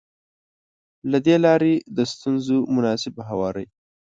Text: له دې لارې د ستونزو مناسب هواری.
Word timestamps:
له 1.11 1.17
دې 1.25 1.35
لارې 1.45 1.73
د 1.95 1.97
ستونزو 2.13 2.57
مناسب 2.75 3.13
هواری. 3.29 3.65